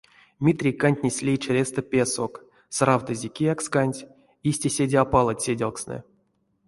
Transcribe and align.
Митрий 0.43 0.75
кантнесь 0.81 1.23
лей 1.25 1.37
чирестэ 1.43 1.81
песок, 1.91 2.33
сравтызе 2.75 3.29
кияксканть, 3.35 4.07
истя 4.49 4.69
седе 4.75 4.97
а 5.03 5.05
палыть 5.11 5.43
сэдявкстнэ. 5.45 5.97